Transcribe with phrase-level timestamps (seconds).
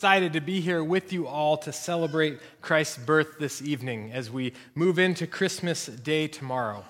[0.00, 4.54] excited to be here with you all to celebrate Christ's birth this evening as we
[4.74, 6.86] move into Christmas Day tomorrow.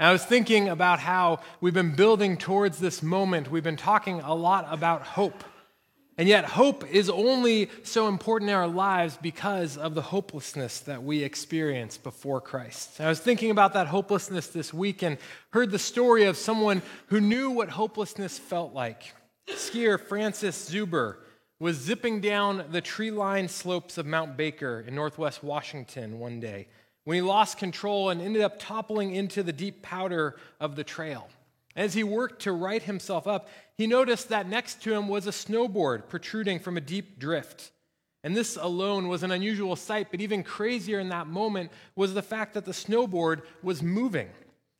[0.00, 3.50] I was thinking about how we've been building towards this moment.
[3.50, 5.44] We've been talking a lot about hope.
[6.16, 11.02] And yet, hope is only so important in our lives because of the hopelessness that
[11.02, 13.02] we experience before Christ.
[13.02, 15.18] I was thinking about that hopelessness this week and
[15.50, 19.14] heard the story of someone who knew what hopelessness felt like.
[19.46, 21.16] Skier Francis Zuber
[21.60, 26.66] was zipping down the tree lined slopes of Mount Baker in northwest Washington one day
[27.04, 31.28] when he lost control and ended up toppling into the deep powder of the trail.
[31.76, 35.30] As he worked to right himself up, he noticed that next to him was a
[35.30, 37.72] snowboard protruding from a deep drift.
[38.24, 42.22] And this alone was an unusual sight, but even crazier in that moment was the
[42.22, 44.28] fact that the snowboard was moving.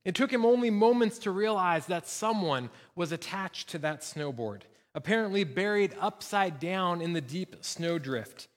[0.05, 4.63] It took him only moments to realize that someone was attached to that snowboard,
[4.95, 8.49] apparently buried upside down in the deep snowdrift.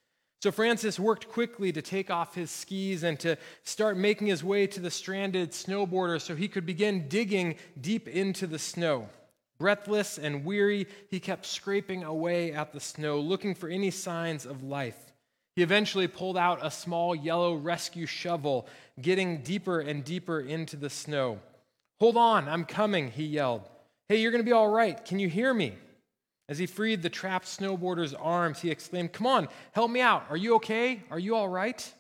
[0.42, 4.68] So Francis worked quickly to take off his skis and to start making his way
[4.68, 9.08] to the stranded snowboarder so he could begin digging deep into the snow.
[9.58, 14.64] Breathless and weary, he kept scraping away at the snow, looking for any signs of
[14.64, 15.14] life.
[15.56, 18.68] He eventually pulled out a small yellow rescue shovel,
[19.02, 21.40] getting deeper and deeper into the snow.
[22.00, 23.70] Hold on, I'm coming, he yelled.
[24.10, 25.06] Hey, you're going to be all right.
[25.06, 25.78] Can you hear me?
[26.50, 30.26] As he freed the trapped snowboarder's arms, he exclaimed, Come on, help me out.
[30.30, 31.02] Are you okay?
[31.10, 31.94] Are you all right?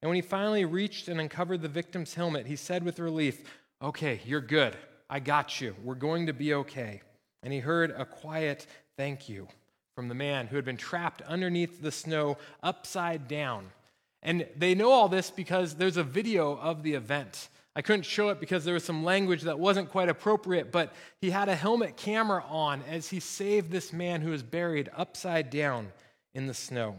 [0.00, 3.42] And when he finally reached and uncovered the victim's helmet, he said with relief,
[3.82, 4.76] Okay, you're good.
[5.10, 5.74] I got you.
[5.82, 7.02] We're going to be okay.
[7.42, 9.48] And he heard a quiet thank you
[9.94, 13.70] from the man who had been trapped underneath the snow upside down.
[14.22, 17.48] And they know all this because there's a video of the event.
[17.76, 21.30] I couldn't show it because there was some language that wasn't quite appropriate, but he
[21.30, 25.92] had a helmet camera on as he saved this man who was buried upside down
[26.34, 26.98] in the snow.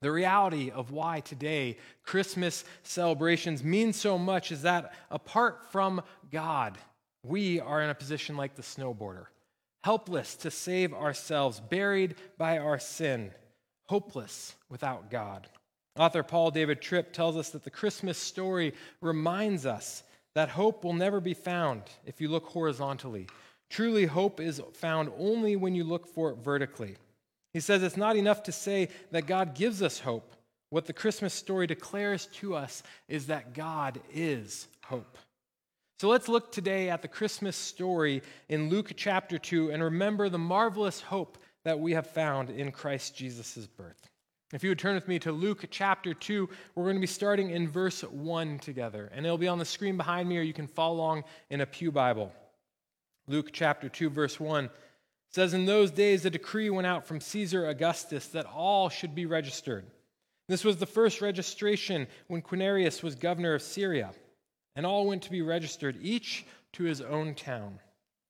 [0.00, 6.78] The reality of why today Christmas celebrations mean so much is that apart from God,
[7.24, 9.26] we are in a position like the snowboarder,
[9.82, 13.32] helpless to save ourselves, buried by our sin,
[13.88, 15.48] hopeless without God.
[15.98, 20.04] Author Paul David Tripp tells us that the Christmas story reminds us
[20.34, 23.26] that hope will never be found if you look horizontally.
[23.68, 26.96] Truly, hope is found only when you look for it vertically.
[27.52, 30.34] He says it's not enough to say that God gives us hope.
[30.70, 35.18] What the Christmas story declares to us is that God is hope.
[35.98, 40.38] So let's look today at the Christmas story in Luke chapter 2 and remember the
[40.38, 44.07] marvelous hope that we have found in Christ Jesus' birth.
[44.52, 47.50] If you would turn with me to Luke chapter 2, we're going to be starting
[47.50, 49.10] in verse 1 together.
[49.12, 51.66] And it'll be on the screen behind me, or you can follow along in a
[51.66, 52.32] Pew Bible.
[53.26, 54.70] Luke chapter 2, verse 1
[55.28, 59.26] says, In those days a decree went out from Caesar Augustus that all should be
[59.26, 59.84] registered.
[60.48, 64.12] This was the first registration when Quirinius was governor of Syria.
[64.74, 67.80] And all went to be registered, each to his own town.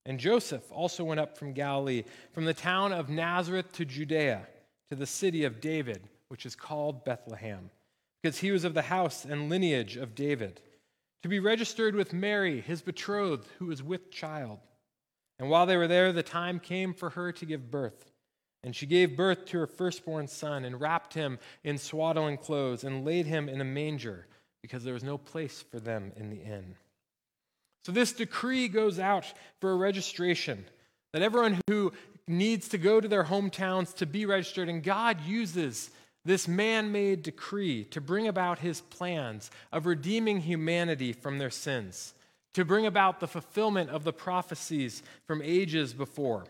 [0.04, 2.02] And Joseph also went up from Galilee,
[2.32, 4.48] from the town of Nazareth to Judea
[4.90, 7.70] to the city of David, which is called Bethlehem,
[8.22, 10.60] because he was of the house and lineage of David,
[11.22, 14.58] to be registered with Mary, his betrothed, who was with child.
[15.38, 18.12] And while they were there, the time came for her to give birth.
[18.64, 23.04] And she gave birth to her firstborn son, and wrapped him in swaddling clothes, and
[23.04, 24.26] laid him in a manger,
[24.62, 26.74] because there was no place for them in the inn.
[27.84, 30.64] So this decree goes out for a registration
[31.12, 31.92] that everyone who
[32.28, 35.90] needs to go to their hometowns to be registered, and God uses
[36.24, 42.14] this man made decree to bring about his plans of redeeming humanity from their sins,
[42.54, 46.44] to bring about the fulfillment of the prophecies from ages before.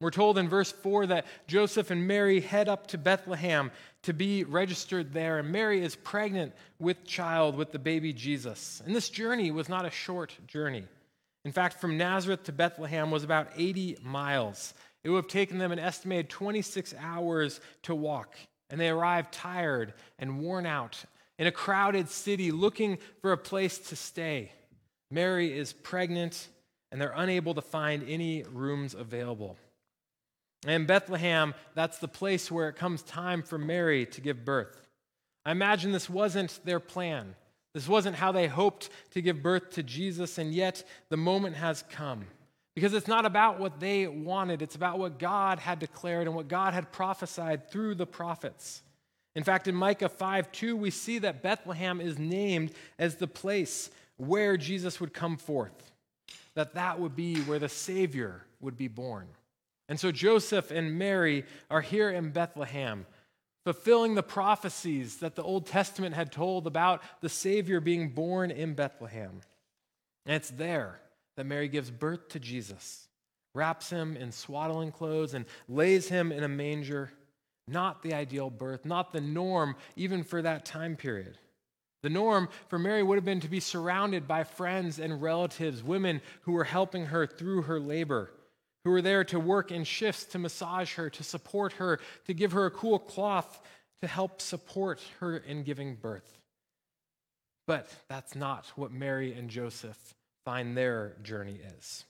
[0.00, 3.70] We're told in verse 4 that Joseph and Mary head up to Bethlehem
[4.02, 8.82] to be registered there, and Mary is pregnant with child with the baby Jesus.
[8.84, 10.82] And this journey was not a short journey.
[11.44, 14.74] In fact, from Nazareth to Bethlehem was about 80 miles.
[15.04, 18.36] It would have taken them an estimated 26 hours to walk,
[18.70, 21.04] and they arrived tired and worn out
[21.38, 24.52] in a crowded city looking for a place to stay.
[25.10, 26.48] Mary is pregnant,
[26.90, 29.56] and they're unable to find any rooms available.
[30.66, 34.86] And Bethlehem, that's the place where it comes time for Mary to give birth.
[35.44, 37.34] I imagine this wasn't their plan.
[37.74, 41.82] This wasn't how they hoped to give birth to Jesus, and yet the moment has
[41.90, 42.26] come.
[42.74, 46.48] Because it's not about what they wanted, it's about what God had declared and what
[46.48, 48.82] God had prophesied through the prophets.
[49.34, 53.90] In fact, in Micah 5 2, we see that Bethlehem is named as the place
[54.16, 55.92] where Jesus would come forth,
[56.54, 59.26] that that would be where the Savior would be born.
[59.88, 63.06] And so Joseph and Mary are here in Bethlehem,
[63.64, 68.74] fulfilling the prophecies that the Old Testament had told about the Savior being born in
[68.74, 69.40] Bethlehem.
[70.24, 71.00] And it's there
[71.36, 73.08] that Mary gives birth to Jesus,
[73.54, 77.12] wraps him in swaddling clothes, and lays him in a manger.
[77.68, 81.38] Not the ideal birth, not the norm, even for that time period.
[82.02, 86.20] The norm for Mary would have been to be surrounded by friends and relatives, women
[86.42, 88.32] who were helping her through her labor,
[88.84, 92.52] who were there to work in shifts to massage her, to support her, to give
[92.52, 93.60] her a cool cloth,
[94.00, 96.40] to help support her in giving birth.
[97.68, 100.14] But that's not what Mary and Joseph
[100.44, 102.04] find their journey is.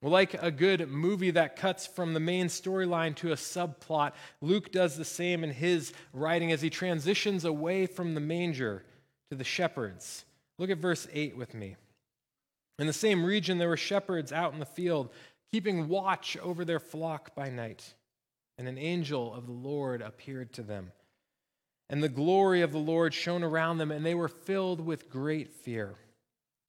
[0.00, 4.72] Well, like a good movie that cuts from the main storyline to a subplot, Luke
[4.72, 8.84] does the same in his writing as he transitions away from the manger
[9.30, 10.24] to the shepherds.
[10.58, 11.76] Look at verse 8 with me.
[12.80, 15.10] In the same region, there were shepherds out in the field,
[15.52, 17.94] keeping watch over their flock by night.
[18.58, 20.90] And an angel of the Lord appeared to them.
[21.88, 25.50] And the glory of the Lord shone around them, and they were filled with great
[25.50, 25.94] fear.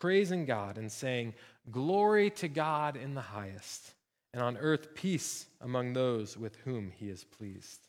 [0.00, 1.34] praising God and saying,
[1.70, 3.92] Glory to God in the highest,
[4.34, 7.86] and on earth peace among those with whom he is pleased.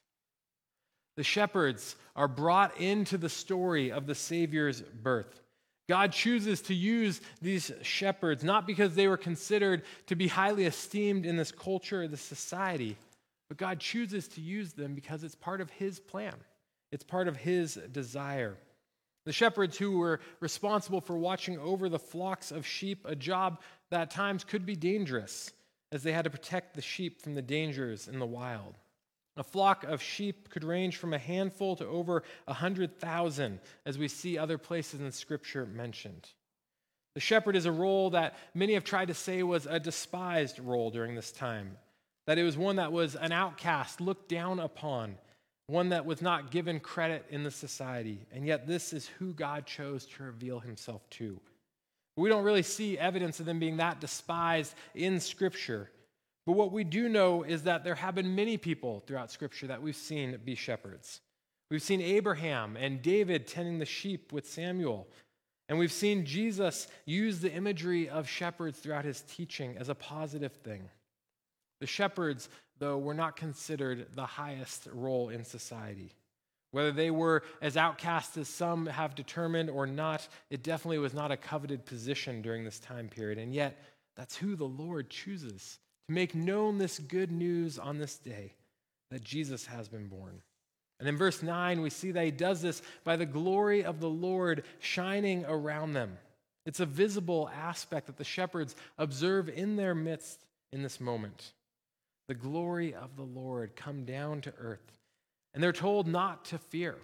[1.18, 5.42] The shepherds are brought into the story of the Savior's birth.
[5.90, 11.26] God chooses to use these shepherds not because they were considered to be highly esteemed
[11.26, 12.96] in this culture, this society,
[13.50, 16.36] but God chooses to use them because it's part of His plan,
[16.92, 18.56] it's part of His desire.
[19.26, 24.02] The shepherds who were responsible for watching over the flocks of sheep, a job that
[24.02, 25.52] at times could be dangerous,
[25.92, 28.76] as they had to protect the sheep from the dangers in the wild.
[29.38, 33.98] A flock of sheep could range from a handful to over a hundred thousand, as
[33.98, 36.30] we see other places in Scripture mentioned.
[37.14, 40.92] The shepherd is a role that many have tried to say was a despised role
[40.92, 41.78] during this time,
[42.26, 45.18] that it was one that was an outcast, looked down upon,
[45.72, 48.20] one that was not given credit in the society.
[48.34, 51.40] And yet, this is who God chose to reveal himself to.
[52.18, 55.90] We don't really see evidence of them being that despised in Scripture.
[56.46, 59.82] But what we do know is that there have been many people throughout Scripture that
[59.82, 61.22] we've seen be shepherds.
[61.70, 65.08] We've seen Abraham and David tending the sheep with Samuel.
[65.70, 70.52] And we've seen Jesus use the imagery of shepherds throughout his teaching as a positive
[70.52, 70.90] thing.
[71.80, 72.50] The shepherds,
[72.82, 76.12] though, were not considered the highest role in society.
[76.72, 81.32] Whether they were as outcast as some have determined or not, it definitely was not
[81.32, 83.38] a coveted position during this time period.
[83.38, 83.78] And yet,
[84.18, 88.56] that's who the Lord chooses to make known this good news on this day
[89.12, 90.42] that Jesus has been born.
[91.00, 94.10] And in verse 9, we see that he does this by the glory of the
[94.10, 96.18] Lord shining around them.
[96.66, 101.54] It's a visible aspect that the shepherds observe in their midst in this moment
[102.32, 104.98] the glory of the Lord come down to earth.
[105.54, 106.96] And they're told not to fear.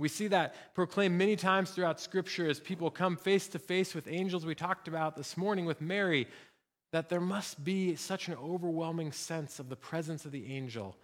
[0.00, 4.08] We see that proclaimed many times throughout Scripture as people come face to face with
[4.08, 4.44] angels.
[4.44, 6.26] We talked about this morning with Mary
[6.90, 10.96] that there must be such an overwhelming sense of the presence of the angel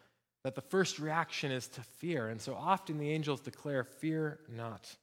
[0.43, 2.31] that the first reaction is to fear.
[2.31, 4.97] And so often the angels declare, Fear not.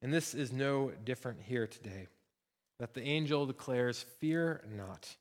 [0.00, 2.06] And this is no different here today.
[2.80, 5.14] That the angel declares, Fear not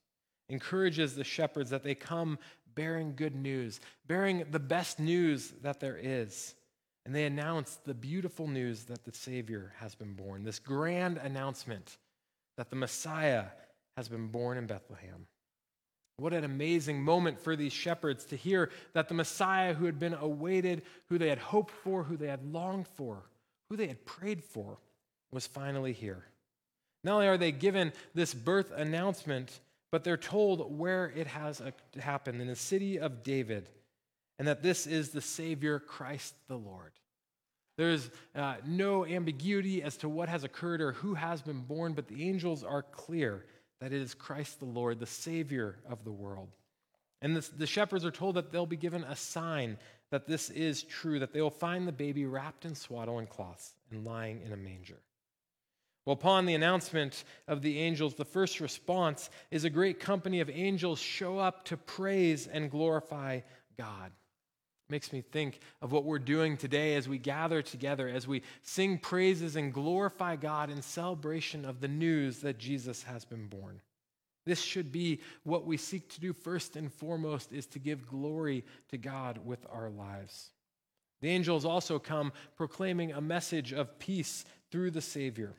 [0.52, 2.38] encourages the shepherds that they come
[2.76, 6.56] bearing good news, bearing the best news that there is.
[7.06, 11.98] And they announce the beautiful news that the Savior has been born, this grand announcement
[12.58, 13.46] that the Messiah
[13.98, 15.26] has been born in Bethlehem.
[16.18, 20.14] What an amazing moment for these shepherds to hear that the Messiah who had been
[20.14, 23.24] awaited, who they had hoped for, who they had longed for,
[23.70, 24.78] who they had prayed for,
[25.32, 26.26] was finally here.
[27.04, 29.60] Not only are they given this birth announcement,
[29.92, 31.62] but they're told where it has
[32.00, 33.70] happened in the city of David,
[34.40, 36.92] and that this is the Savior, Christ the Lord.
[37.78, 42.08] There's uh, no ambiguity as to what has occurred or who has been born, but
[42.08, 43.46] the angels are clear
[43.80, 46.50] that it is Christ the Lord, the Savior of the world.
[47.22, 49.78] And this, the shepherds are told that they'll be given a sign
[50.12, 54.06] that this is true, that they will find the baby wrapped in swaddling cloths and
[54.06, 55.00] lying in a manger.
[56.06, 60.50] Well, upon the announcement of the angels, the first response is a great company of
[60.50, 63.42] angels show up to praise and glorify
[63.78, 64.12] God.
[64.90, 68.98] makes me think of what we're doing today as we gather together, as we sing
[68.98, 73.80] praises and glorify God in celebration of the news that Jesus has been born.
[74.46, 78.66] This should be what we seek to do first and foremost is to give glory
[78.90, 80.50] to God with our lives.
[81.22, 85.54] The angels also come proclaiming a message of peace through the Savior.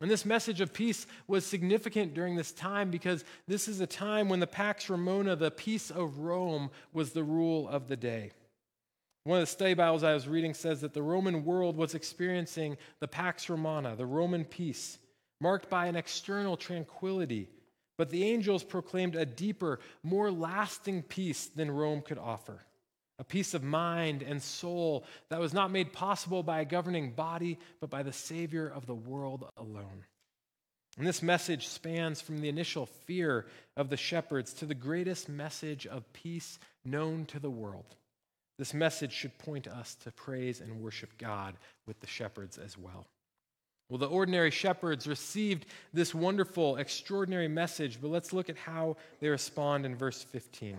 [0.00, 4.28] And this message of peace was significant during this time because this is a time
[4.28, 8.32] when the Pax Romana, the peace of Rome, was the rule of the day.
[9.24, 12.76] One of the study Bibles I was reading says that the Roman world was experiencing
[13.00, 14.98] the Pax Romana, the Roman peace,
[15.40, 17.48] marked by an external tranquility.
[17.96, 22.66] But the angels proclaimed a deeper, more lasting peace than Rome could offer
[23.18, 27.58] a peace of mind and soul that was not made possible by a governing body,
[27.80, 30.04] but by the Savior of the world alone.
[30.98, 33.46] And this message spans from the initial fear
[33.76, 37.96] of the shepherds to the greatest message of peace known to the world.
[38.58, 41.56] This message should point us to praise and worship God
[41.86, 43.06] with the shepherds as well.
[43.90, 49.28] Well, the ordinary shepherds received this wonderful, extraordinary message, but let's look at how they
[49.28, 50.78] respond in verse 15.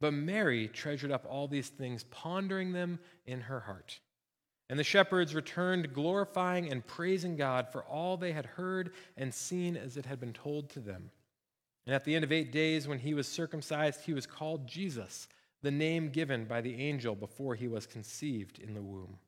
[0.00, 4.00] But Mary treasured up all these things, pondering them in her heart.
[4.68, 9.76] And the shepherds returned, glorifying and praising God for all they had heard and seen
[9.76, 11.10] as it had been told to them.
[11.86, 15.28] And at the end of eight days, when he was circumcised, he was called Jesus,
[15.62, 19.18] the name given by the angel before he was conceived in the womb.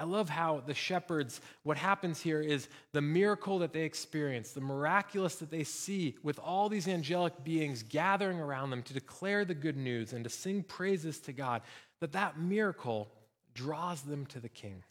[0.00, 4.62] I love how the shepherds, what happens here is the miracle that they experience, the
[4.62, 9.54] miraculous that they see with all these angelic beings gathering around them to declare the
[9.54, 11.60] good news and to sing praises to God,
[12.00, 13.10] that that miracle
[13.52, 14.82] draws them to the king.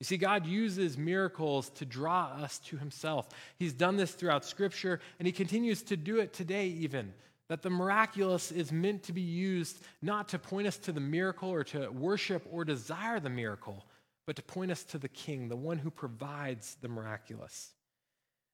[0.00, 3.28] You see, God uses miracles to draw us to himself.
[3.60, 7.14] He's done this throughout Scripture, and he continues to do it today, even.
[7.48, 11.50] That the miraculous is meant to be used not to point us to the miracle
[11.50, 13.84] or to worship or desire the miracle,
[14.26, 17.74] but to point us to the King, the one who provides the miraculous.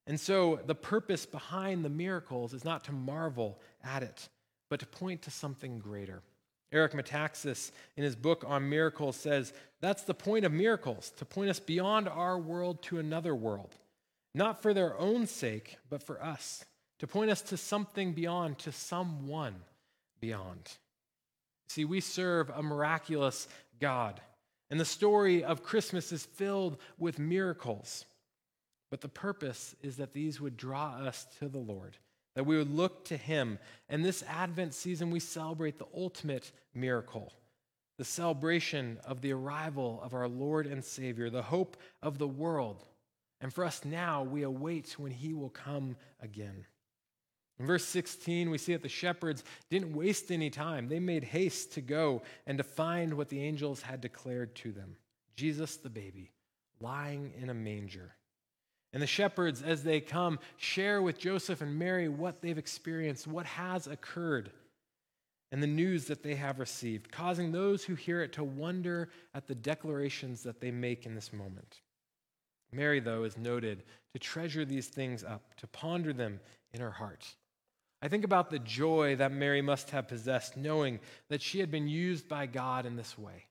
[0.07, 4.29] And so the purpose behind the miracles is not to marvel at it,
[4.69, 6.21] but to point to something greater.
[6.71, 11.49] Eric Metaxas, in his book on miracles, says that's the point of miracles, to point
[11.49, 13.75] us beyond our world to another world,
[14.35, 16.65] not for their own sake, but for us,
[16.99, 19.55] to point us to something beyond, to someone
[20.19, 20.77] beyond.
[21.69, 23.47] See, we serve a miraculous
[23.79, 24.21] God.
[24.69, 28.05] And the story of Christmas is filled with miracles.
[28.91, 31.97] But the purpose is that these would draw us to the Lord,
[32.35, 33.59] that we would look to Him.
[33.87, 37.33] And this Advent season, we celebrate the ultimate miracle
[37.99, 42.85] the celebration of the arrival of our Lord and Savior, the hope of the world.
[43.41, 46.65] And for us now, we await when He will come again.
[47.59, 50.87] In verse 16, we see that the shepherds didn't waste any time.
[50.87, 54.95] They made haste to go and to find what the angels had declared to them
[55.35, 56.31] Jesus the baby,
[56.79, 58.15] lying in a manger.
[58.91, 63.45] And the shepherds, as they come, share with Joseph and Mary what they've experienced, what
[63.45, 64.51] has occurred,
[65.51, 69.47] and the news that they have received, causing those who hear it to wonder at
[69.47, 71.81] the declarations that they make in this moment.
[72.71, 76.39] Mary, though, is noted to treasure these things up, to ponder them
[76.73, 77.35] in her heart.
[78.01, 81.87] I think about the joy that Mary must have possessed, knowing that she had been
[81.87, 83.45] used by God in this way.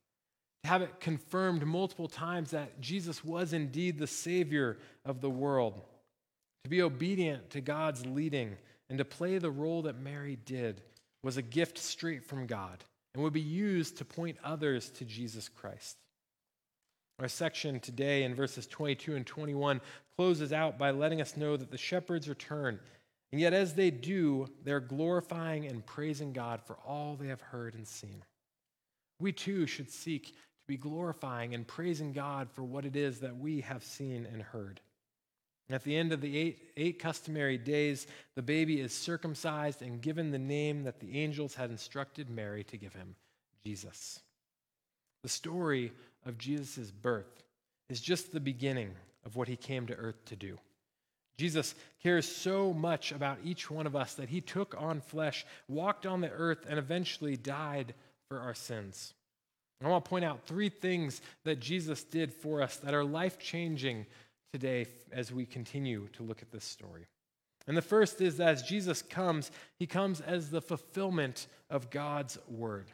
[0.65, 5.81] To have it confirmed multiple times that Jesus was indeed the Savior of the world.
[6.65, 8.57] To be obedient to God's leading
[8.89, 10.83] and to play the role that Mary did
[11.23, 15.49] was a gift straight from God and would be used to point others to Jesus
[15.49, 15.97] Christ.
[17.21, 19.81] Our section today in verses 22 and 21
[20.17, 22.79] closes out by letting us know that the shepherds return
[23.33, 27.75] and yet, as they do, they're glorifying and praising God for all they have heard
[27.75, 28.23] and seen.
[29.21, 30.33] We too should seek to
[30.67, 34.81] be glorifying and praising God for what it is that we have seen and heard.
[35.71, 40.31] At the end of the eight, eight customary days, the baby is circumcised and given
[40.31, 43.15] the name that the angels had instructed Mary to give him
[43.67, 44.21] Jesus.
[45.23, 45.93] The story
[46.25, 47.43] of Jesus' birth
[47.91, 48.93] is just the beginning
[49.27, 50.59] of what he came to earth to do.
[51.39, 56.05] Jesus cares so much about each one of us that he took on flesh, walked
[56.05, 57.95] on the earth, and eventually died
[58.29, 59.15] for our sins.
[59.83, 63.39] I want to point out three things that Jesus did for us that are life
[63.39, 64.07] changing
[64.53, 67.07] today as we continue to look at this story.
[67.69, 72.39] And the first is that as Jesus comes, he comes as the fulfillment of God's
[72.49, 72.87] word.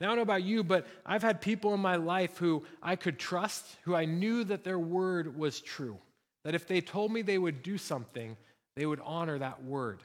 [0.00, 2.96] Now, I don't know about you, but I've had people in my life who I
[2.96, 5.98] could trust, who I knew that their word was true,
[6.46, 8.36] that if they told me they would do something,
[8.76, 9.98] they would honor that word.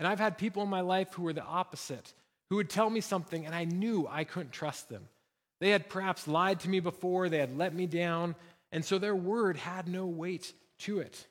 [0.00, 2.12] And I've had people in my life who were the opposite,
[2.50, 5.06] who would tell me something and I knew I couldn't trust them.
[5.60, 8.34] They had perhaps lied to me before, they had let me down,
[8.72, 11.24] and so their word had no weight to it.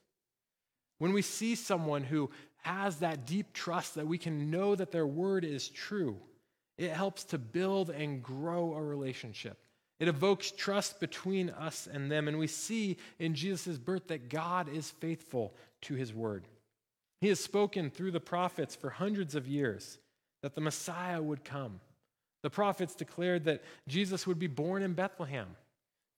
[0.99, 2.29] When we see someone who
[2.61, 6.15] has that deep trust that we can know that their word is true,
[6.77, 9.57] it helps to build and grow a relationship.
[9.99, 12.27] It evokes trust between us and them.
[12.27, 16.47] And we see in Jesus' birth that God is faithful to his word.
[17.21, 19.97] He has spoken through the prophets for hundreds of years
[20.43, 21.79] that the Messiah would come.
[22.43, 25.55] The prophets declared that Jesus would be born in Bethlehem,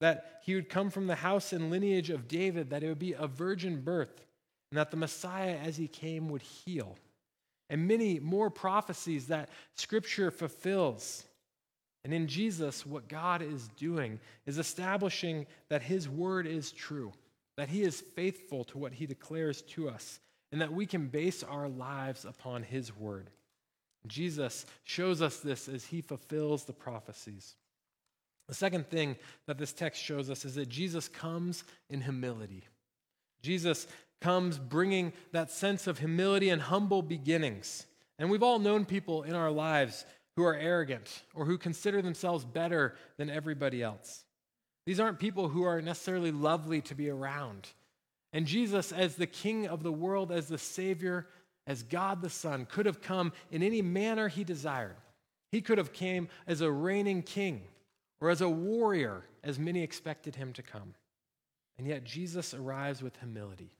[0.00, 3.14] that he would come from the house and lineage of David, that it would be
[3.14, 4.26] a virgin birth,
[4.70, 6.98] and that the Messiah, as he came, would heal.
[7.70, 11.24] And many more prophecies that Scripture fulfills.
[12.08, 17.12] And in Jesus, what God is doing is establishing that his word is true,
[17.58, 20.18] that he is faithful to what he declares to us,
[20.50, 23.28] and that we can base our lives upon his word.
[24.06, 27.56] Jesus shows us this as he fulfills the prophecies.
[28.46, 32.64] The second thing that this text shows us is that Jesus comes in humility.
[33.42, 33.86] Jesus
[34.22, 37.84] comes bringing that sense of humility and humble beginnings.
[38.18, 40.06] And we've all known people in our lives
[40.38, 44.24] who are arrogant or who consider themselves better than everybody else.
[44.86, 47.66] These aren't people who are necessarily lovely to be around.
[48.32, 51.26] And Jesus, as the King of the world, as the Savior,
[51.66, 54.94] as God the Son, could have come in any manner he desired.
[55.50, 57.62] He could have came as a reigning king
[58.20, 60.94] or as a warrior, as many expected him to come.
[61.78, 63.72] And yet Jesus arrives with humility,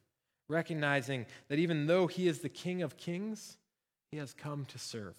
[0.48, 3.58] recognizing that even though he is the King of kings,
[4.10, 5.14] he has come to serve.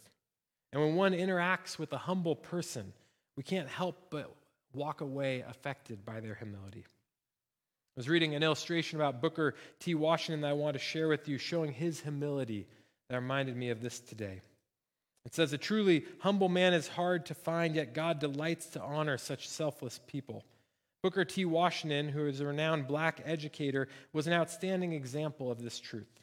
[0.71, 2.93] And when one interacts with a humble person,
[3.35, 4.33] we can't help but
[4.73, 6.83] walk away affected by their humility.
[6.85, 9.95] I was reading an illustration about Booker T.
[9.95, 12.67] Washington that I want to share with you, showing his humility
[13.09, 14.41] that reminded me of this today.
[15.25, 19.17] It says, A truly humble man is hard to find, yet God delights to honor
[19.17, 20.45] such selfless people.
[21.01, 21.45] Booker T.
[21.45, 26.19] Washington, who is a renowned black educator, was an outstanding example of this truth.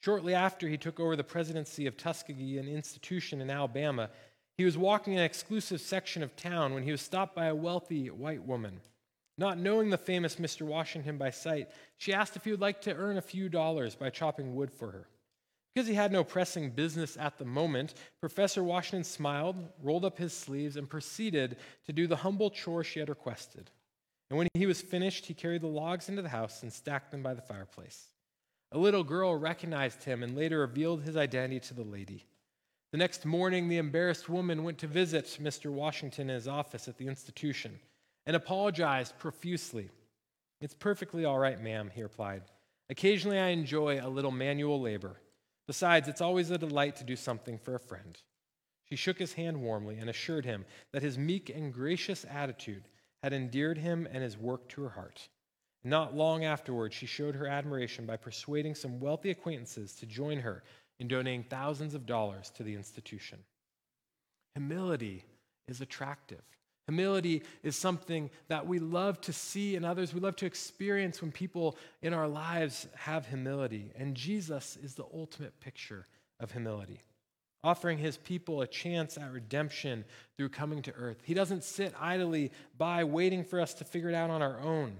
[0.00, 4.10] Shortly after he took over the presidency of Tuskegee, an institution in Alabama,
[4.56, 8.08] he was walking an exclusive section of town when he was stopped by a wealthy
[8.10, 8.80] white woman.
[9.36, 10.62] Not knowing the famous Mr.
[10.62, 14.10] Washington by sight, she asked if he would like to earn a few dollars by
[14.10, 15.08] chopping wood for her.
[15.74, 20.32] Because he had no pressing business at the moment, Professor Washington smiled, rolled up his
[20.32, 23.70] sleeves, and proceeded to do the humble chore she had requested.
[24.28, 27.22] And when he was finished, he carried the logs into the house and stacked them
[27.22, 28.08] by the fireplace.
[28.72, 32.24] A little girl recognized him and later revealed his identity to the lady.
[32.92, 35.70] The next morning, the embarrassed woman went to visit Mr.
[35.70, 37.78] Washington in his office at the institution
[38.26, 39.90] and apologized profusely.
[40.60, 42.42] It's perfectly all right, ma'am, he replied.
[42.90, 45.16] Occasionally I enjoy a little manual labor.
[45.66, 48.20] Besides, it's always a delight to do something for a friend.
[48.88, 52.88] She shook his hand warmly and assured him that his meek and gracious attitude
[53.22, 55.28] had endeared him and his work to her heart.
[55.82, 60.62] Not long afterward, she showed her admiration by persuading some wealthy acquaintances to join her
[60.98, 63.38] in donating thousands of dollars to the institution.
[64.54, 65.24] Humility
[65.68, 66.42] is attractive.
[66.86, 70.12] Humility is something that we love to see in others.
[70.12, 73.92] We love to experience when people in our lives have humility.
[73.96, 76.06] And Jesus is the ultimate picture
[76.40, 77.00] of humility,
[77.62, 80.04] offering his people a chance at redemption
[80.36, 81.18] through coming to earth.
[81.22, 84.98] He doesn't sit idly by waiting for us to figure it out on our own.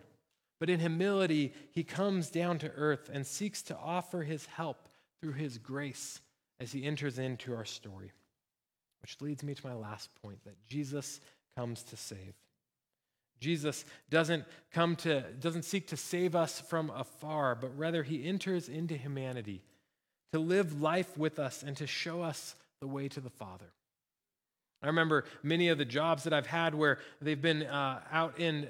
[0.60, 4.88] But in humility, he comes down to earth and seeks to offer his help
[5.20, 6.20] through his grace
[6.60, 8.12] as he enters into our story.
[9.00, 11.20] Which leads me to my last point that Jesus
[11.56, 12.34] comes to save.
[13.40, 18.68] Jesus doesn't come to doesn't seek to save us from afar, but rather he enters
[18.68, 19.62] into humanity
[20.32, 23.72] to live life with us and to show us the way to the Father.
[24.82, 28.68] I remember many of the jobs that I've had where they've been uh, out in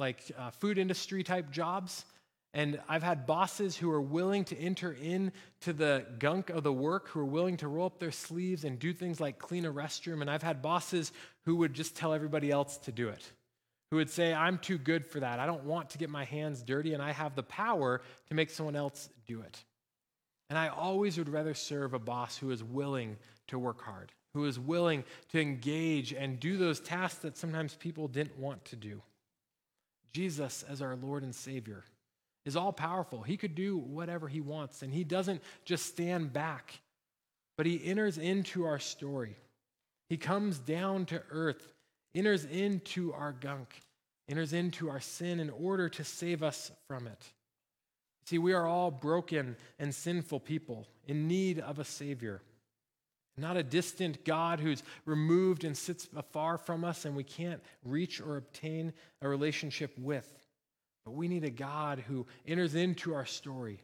[0.00, 2.04] like uh, food industry type jobs,
[2.52, 7.08] and I've had bosses who are willing to enter into the gunk of the work,
[7.08, 10.20] who are willing to roll up their sleeves and do things like clean a restroom.
[10.20, 11.12] And I've had bosses
[11.44, 13.24] who would just tell everybody else to do it,
[13.90, 15.38] who would say, I'm too good for that.
[15.38, 18.50] I don't want to get my hands dirty, and I have the power to make
[18.50, 19.62] someone else do it.
[20.48, 24.46] And I always would rather serve a boss who is willing to work hard, who
[24.46, 29.00] is willing to engage and do those tasks that sometimes people didn't want to do.
[30.12, 31.84] Jesus, as our Lord and Savior,
[32.44, 33.22] is all powerful.
[33.22, 36.80] He could do whatever he wants, and he doesn't just stand back,
[37.56, 39.36] but he enters into our story.
[40.08, 41.72] He comes down to earth,
[42.14, 43.80] enters into our gunk,
[44.28, 47.32] enters into our sin in order to save us from it.
[48.24, 52.42] See, we are all broken and sinful people in need of a Savior.
[53.36, 58.20] Not a distant God who's removed and sits afar from us and we can't reach
[58.20, 60.28] or obtain a relationship with.
[61.04, 63.82] But we need a God who enters into our story,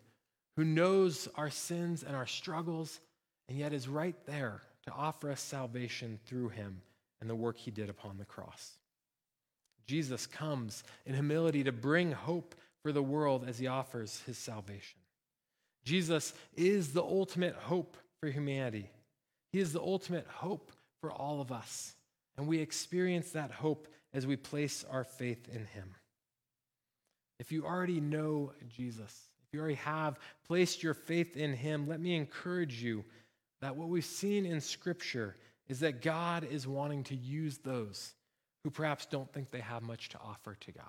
[0.56, 3.00] who knows our sins and our struggles,
[3.48, 6.82] and yet is right there to offer us salvation through him
[7.20, 8.76] and the work he did upon the cross.
[9.86, 14.98] Jesus comes in humility to bring hope for the world as he offers his salvation.
[15.84, 18.90] Jesus is the ultimate hope for humanity.
[19.56, 21.94] He is the ultimate hope for all of us.
[22.36, 25.94] And we experience that hope as we place our faith in him.
[27.38, 32.00] If you already know Jesus, if you already have placed your faith in him, let
[32.00, 33.02] me encourage you
[33.62, 35.36] that what we've seen in Scripture
[35.68, 38.12] is that God is wanting to use those
[38.62, 40.84] who perhaps don't think they have much to offer to God.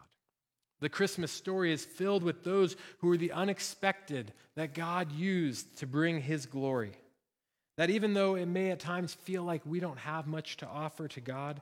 [0.82, 5.88] The Christmas story is filled with those who are the unexpected that God used to
[5.88, 6.98] bring his glory.
[7.78, 11.08] That even though it may at times feel like we don't have much to offer
[11.08, 11.62] to God,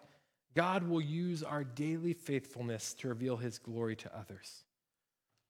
[0.55, 4.63] God will use our daily faithfulness to reveal his glory to others.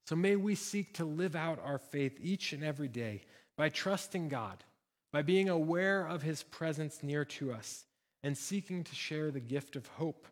[0.06, 3.22] So may we seek to live out our faith each and every day
[3.56, 4.64] by trusting God,
[5.12, 7.84] by being aware of his presence near to us,
[8.22, 10.26] and seeking to share the gift of hope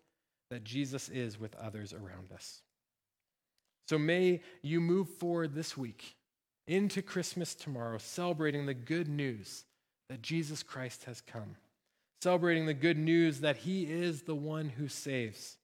[0.51, 2.63] that Jesus is with others around us.
[3.89, 6.17] So may you move forward this week
[6.67, 9.65] into Christmas tomorrow, celebrating the good news
[10.09, 11.57] that Jesus Christ has come,
[12.23, 15.57] celebrating the good news that he is the one who saves,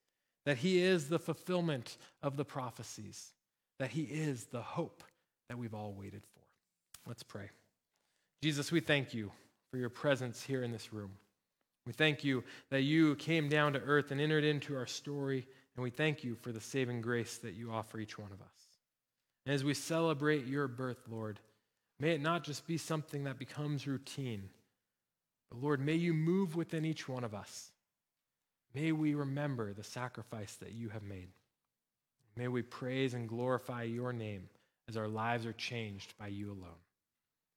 [0.46, 3.32] that he is the fulfillment of the prophecies
[3.80, 5.02] that He is the hope
[5.48, 7.08] that we've all waited for.
[7.08, 7.48] Let's pray.
[8.42, 9.32] Jesus, we thank you
[9.70, 11.12] for your presence here in this room.
[11.86, 15.82] We thank you that you came down to earth and entered into our story, and
[15.82, 18.52] we thank you for the saving grace that you offer each one of us.
[19.46, 21.40] And as we celebrate your birth, Lord,
[22.00, 24.48] may it not just be something that becomes routine,
[25.50, 27.70] but Lord, may you move within each one of us.
[28.74, 31.28] May we remember the sacrifice that you have made.
[32.36, 34.48] May we praise and glorify your name
[34.88, 36.80] as our lives are changed by you alone.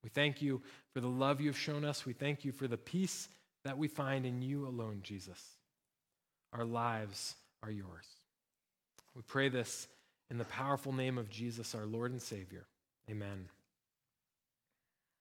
[0.03, 0.61] We thank you
[0.93, 2.05] for the love you have shown us.
[2.05, 3.29] We thank you for the peace
[3.63, 5.39] that we find in you alone, Jesus.
[6.51, 8.05] Our lives are yours.
[9.15, 9.87] We pray this
[10.29, 12.65] in the powerful name of Jesus, our Lord and Savior.
[13.09, 13.47] Amen.